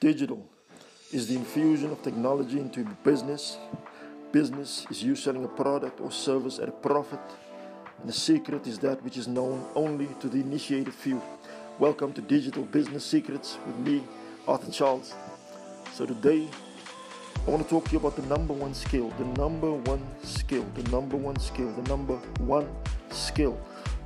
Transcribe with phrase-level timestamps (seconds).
[0.00, 0.48] Digital
[1.12, 3.58] is the infusion of technology into business.
[4.30, 7.18] Business is you selling a product or service at a profit.
[7.98, 11.20] And the secret is that which is known only to the initiated few.
[11.80, 14.04] Welcome to Digital Business Secrets with me,
[14.46, 15.14] Arthur Charles.
[15.94, 16.46] So today,
[17.44, 20.64] I want to talk to you about the number one skill, the number one skill,
[20.76, 22.68] the number one skill, the number one
[23.10, 23.60] skill.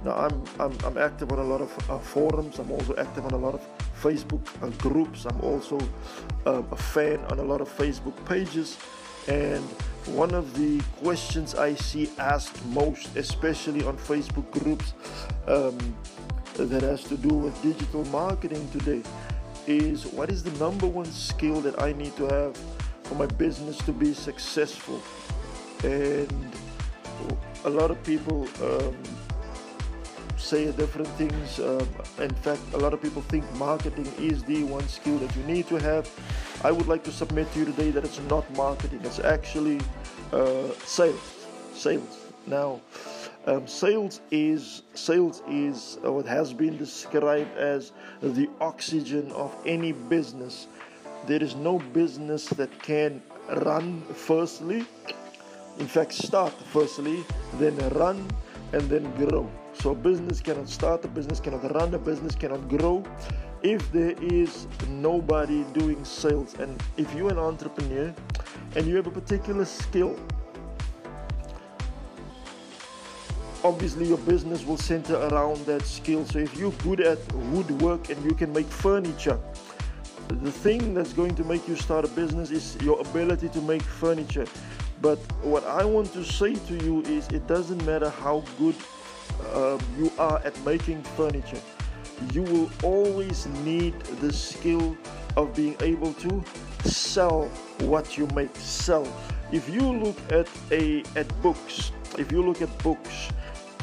[0.07, 3.33] Now, I'm, I'm, I'm active on a lot of uh, forums, I'm also active on
[3.33, 3.72] a lot of
[4.03, 5.25] Facebook uh, groups.
[5.27, 5.79] I'm also
[6.47, 8.77] um, a fan on a lot of Facebook pages.
[9.29, 9.63] And
[10.07, 14.95] one of the questions I see asked most, especially on Facebook groups,
[15.47, 15.79] um,
[16.55, 19.03] that has to do with digital marketing today,
[19.67, 22.57] is what is the number one skill that I need to have
[23.05, 25.01] for my business to be successful?
[25.85, 26.53] And
[27.65, 28.97] a lot of people um,
[30.43, 31.59] say different things.
[31.61, 31.89] Um,
[32.19, 35.69] in fact, a lot of people think marketing is the one skill that you need
[35.69, 36.11] to have.
[36.65, 39.81] I would like to submit to you today that it's not marketing, it's actually
[40.33, 41.47] uh, sales.
[41.75, 42.19] Sales.
[42.47, 42.81] Now,
[43.47, 50.67] um, sales is sales is what has been described as the oxygen of any business.
[51.27, 54.85] There is no business that can run firstly,
[55.79, 57.25] in fact, start firstly,
[57.59, 58.29] then run
[58.73, 59.49] and then grow.
[59.83, 63.03] So business cannot start, a business cannot run, a business cannot grow
[63.65, 66.55] if there is nobody doing sales.
[66.61, 68.15] And if you're an entrepreneur
[68.77, 70.17] and you have a particular skill,
[73.65, 76.25] obviously your business will center around that skill.
[76.27, 77.19] So if you're good at
[77.51, 79.41] woodwork and you can make furniture,
[80.29, 83.83] the thing that's going to make you start a business is your ability to make
[83.83, 84.47] furniture.
[85.01, 88.77] But what I want to say to you is it doesn't matter how good
[89.55, 91.61] um, you are at making furniture,
[92.33, 94.97] you will always need the skill
[95.37, 96.43] of being able to
[96.85, 97.45] sell
[97.81, 98.55] what you make.
[98.57, 99.07] Sell.
[99.51, 103.29] If you look at a at books, if you look at books,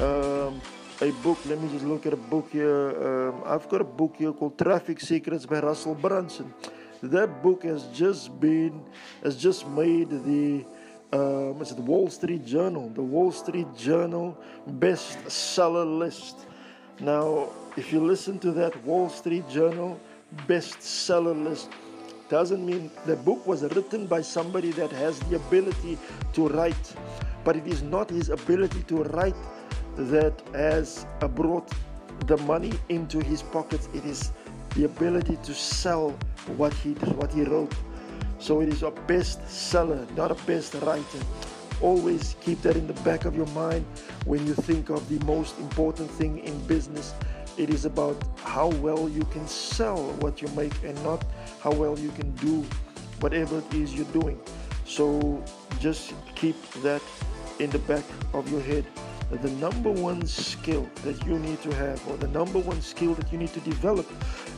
[0.00, 0.60] um,
[1.02, 1.38] a book.
[1.46, 2.90] Let me just look at a book here.
[3.30, 6.52] Um, I've got a book here called Traffic Secrets by Russell Brunson.
[7.02, 8.82] That book has just been
[9.22, 10.64] has just made the
[11.12, 14.36] um, it's the Wall Street Journal, the Wall Street Journal
[14.78, 16.46] bestseller list.
[17.00, 19.98] Now, if you listen to that Wall Street Journal
[20.46, 21.70] bestseller list,
[22.28, 25.98] doesn't mean the book was written by somebody that has the ability
[26.32, 26.94] to write,
[27.44, 29.34] but it is not his ability to write
[29.96, 31.68] that has brought
[32.26, 33.88] the money into his pockets.
[33.94, 34.30] It is
[34.76, 36.10] the ability to sell
[36.56, 37.74] what he what he wrote.
[38.40, 41.20] So it is a bestseller, not a best writer.
[41.82, 43.84] Always keep that in the back of your mind
[44.24, 47.12] when you think of the most important thing in business.
[47.58, 51.22] It is about how well you can sell what you make and not
[51.60, 52.64] how well you can do
[53.20, 54.40] whatever it is you're doing.
[54.86, 55.44] So
[55.78, 57.02] just keep that
[57.58, 58.86] in the back of your head.
[59.30, 63.30] The number one skill that you need to have, or the number one skill that
[63.30, 64.10] you need to develop,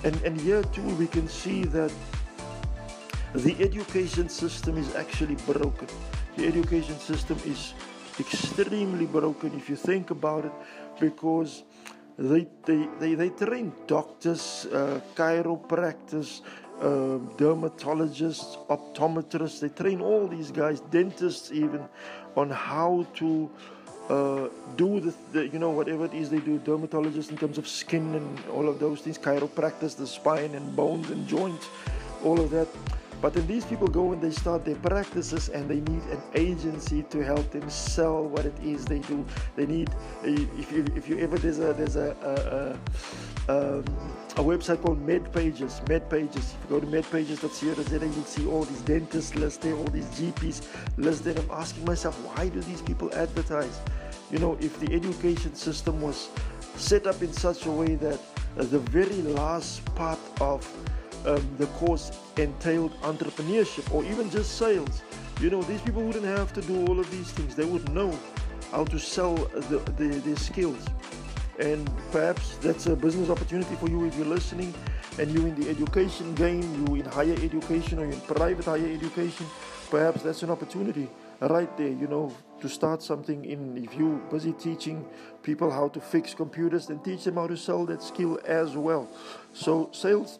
[0.04, 1.93] and, and here too we can see that
[3.34, 5.88] the education system is actually broken.
[6.37, 7.75] The education system is
[8.20, 10.53] extremely broken if you think about it
[11.00, 11.62] because
[12.19, 16.43] they, they, they, they train doctors, uh, chiropractors,
[16.81, 21.88] uh, dermatologists, optometrists, they train all these guys, dentists even,
[22.37, 23.50] on how to
[24.09, 27.69] uh, do the, the, you know whatever it is they do dermatologists in terms of
[27.69, 31.69] skin and all of those things chiropractors the spine and bones and joints
[32.25, 32.66] all of that
[33.22, 37.05] but then these people go and they start their practices and they need an agency
[37.05, 39.25] to help them sell what it is they do.
[39.55, 39.91] They need,
[40.25, 42.77] if you, if you ever, there's a, there's a,
[43.49, 43.84] a, a, um,
[44.37, 45.84] a website called MedPages.
[45.84, 46.37] MedPages.
[46.37, 50.66] If you go to MedPages.co.za, you'll see all these dentists listed, all these GPs
[50.97, 51.38] listed.
[51.38, 53.78] I'm asking myself, why do these people advertise?
[54.32, 56.28] You know, if the education system was
[56.75, 58.19] set up in such a way that
[58.56, 60.66] the very last part of
[61.27, 65.02] um, the course entailed entrepreneurship or even just sales.
[65.41, 67.55] You know, these people wouldn't have to do all of these things.
[67.55, 68.17] They would know
[68.70, 70.85] how to sell the, the, their skills.
[71.58, 74.75] And perhaps that's a business opportunity for you if you're listening
[75.19, 79.46] and you're in the education game, you're in higher education or in private higher education.
[79.91, 81.08] Perhaps that's an opportunity
[81.41, 85.05] right there, you know, to start something in if you're busy teaching
[85.43, 89.08] people how to fix computers, then teach them how to sell that skill as well.
[89.52, 90.38] So sales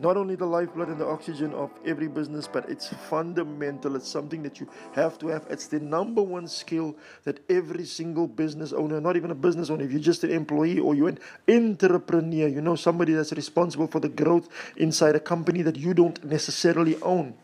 [0.00, 3.96] not only the lifeblood and the oxygen of every business, but it's fundamental.
[3.96, 5.46] It's something that you have to have.
[5.50, 9.84] It's the number one skill that every single business owner, not even a business owner,
[9.84, 11.18] if you're just an employee or you're an
[11.48, 16.22] entrepreneur, you know, somebody that's responsible for the growth inside a company that you don't
[16.24, 17.34] necessarily own,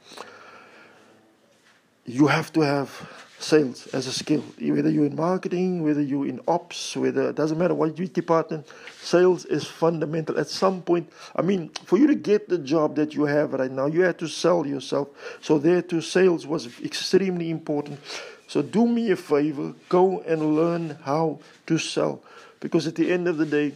[2.04, 4.44] you have to have sales as a skill.
[4.60, 8.66] Whether you're in marketing, whether you're in ops, whether it doesn't matter what you department,
[9.00, 10.38] sales is fundamental.
[10.38, 13.70] At some point, I mean, for you to get the job that you have right
[13.70, 15.08] now, you had to sell yourself.
[15.40, 17.98] So there too, sales was extremely important.
[18.46, 22.20] So do me a favor, go and learn how to sell.
[22.60, 23.72] Because at the end of the day,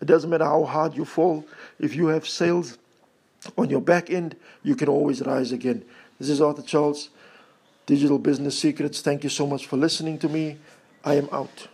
[0.00, 1.44] it doesn't matter how hard you fall,
[1.78, 2.76] if you have sales
[3.56, 5.84] on your back end, you can always rise again.
[6.18, 7.10] This is Arthur Charles.
[7.86, 9.00] Digital Business Secrets.
[9.00, 10.58] Thank you so much for listening to me.
[11.04, 11.68] I am out.